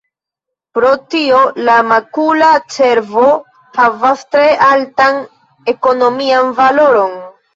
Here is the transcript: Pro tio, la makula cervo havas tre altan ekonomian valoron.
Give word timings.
Pro 0.77 0.87
tio, 1.15 1.41
la 1.67 1.75
makula 1.89 2.47
cervo 2.77 3.27
havas 3.77 4.23
tre 4.35 4.47
altan 4.69 5.21
ekonomian 5.75 6.51
valoron. 6.61 7.17